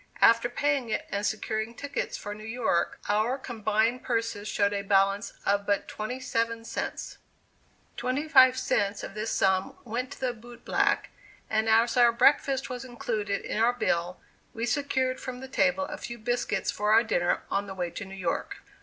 [0.19, 5.33] After paying it and securing tickets for New York, our combined purses showed a balance
[5.45, 7.19] of but twenty seven cents.
[7.97, 11.11] Twenty five cents of this sum went to the boot black,
[11.51, 14.19] and as our breakfast was included in our bill
[14.55, 18.03] we secured from the table a few biscuits for our dinner on the way to
[18.03, 18.57] New York.